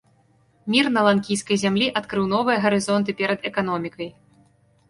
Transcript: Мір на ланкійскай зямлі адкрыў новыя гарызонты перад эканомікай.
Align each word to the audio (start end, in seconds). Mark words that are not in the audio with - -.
Мір 0.75 0.85
на 0.95 1.03
ланкійскай 1.07 1.59
зямлі 1.65 1.89
адкрыў 2.01 2.25
новыя 2.33 2.57
гарызонты 2.65 3.11
перад 3.21 3.39
эканомікай. 3.51 4.09